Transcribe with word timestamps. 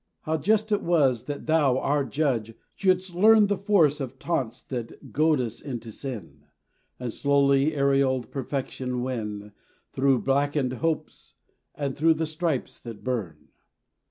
How 0.21 0.35
just 0.37 0.71
it 0.71 0.81
was 0.81 1.25
that 1.25 1.45
Thou 1.45 1.77
our 1.77 2.03
Judge 2.03 2.55
shouldst 2.73 3.13
learn 3.13 3.45
The 3.45 3.55
force 3.55 3.99
of 3.99 4.17
taunts 4.17 4.59
that 4.63 5.13
goad 5.13 5.39
us 5.39 5.61
into 5.61 5.91
sin, 5.91 6.45
And 6.99 7.13
slowly 7.13 7.73
aureoled 7.75 8.31
perfection 8.31 9.03
win 9.03 9.51
Through 9.93 10.23
blackened 10.23 10.73
hopes, 10.73 11.35
and 11.75 11.95
through 11.95 12.15
the 12.15 12.25
stripes 12.25 12.79
that 12.79 13.03
burn. 13.03 13.49